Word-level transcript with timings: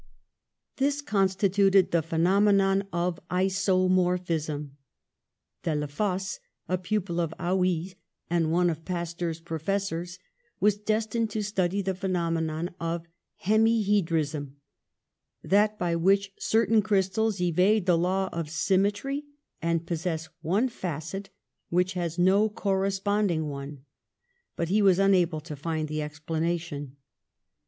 This 0.77 0.99
constituted 0.99 1.91
the 1.91 2.01
phe 2.01 2.13
nomenon 2.17 2.87
of 2.91 3.19
isomorphism. 3.29 4.71
Delafosse, 5.63 6.39
a 6.67 6.79
pupil 6.79 7.19
of 7.19 7.35
Haiiy's, 7.39 7.93
and 8.27 8.51
one 8.51 8.71
of 8.71 8.83
Pasteur's 8.83 9.39
professors, 9.39 10.17
was 10.59 10.75
destined 10.79 11.29
to 11.29 11.43
study 11.43 11.83
the 11.83 11.93
phenomenon 11.93 12.73
of 12.79 13.05
hemi 13.35 13.83
hedrism, 13.83 14.55
that 15.43 15.77
by 15.77 15.95
which 15.95 16.33
certain 16.39 16.81
crystals 16.81 17.39
evade 17.39 17.85
the 17.85 17.95
law 17.95 18.27
of 18.33 18.49
symmetry 18.49 19.25
and 19.61 19.85
possess 19.85 20.29
one 20.41 20.67
facet 20.67 21.29
which 21.69 21.93
has 21.93 22.17
no 22.17 22.49
corresponding 22.49 23.49
one, 23.49 23.85
but 24.55 24.69
he 24.69 24.81
was 24.81 24.97
unable 24.97 25.41
to 25.41 25.55
find 25.55 25.87
the 25.87 26.01
explanation. 26.01 26.95